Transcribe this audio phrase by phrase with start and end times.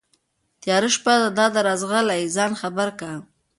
[0.61, 3.09] تياره شپه دا ده راځغلي ځان خبر كه